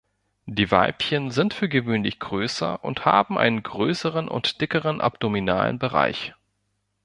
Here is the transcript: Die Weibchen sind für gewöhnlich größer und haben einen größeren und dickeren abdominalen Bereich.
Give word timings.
Die 0.47 0.71
Weibchen 0.71 1.29
sind 1.29 1.53
für 1.53 1.69
gewöhnlich 1.69 2.17
größer 2.17 2.83
und 2.83 3.05
haben 3.05 3.37
einen 3.37 3.61
größeren 3.61 4.29
und 4.29 4.59
dickeren 4.59 4.99
abdominalen 4.99 5.77
Bereich. 5.77 6.33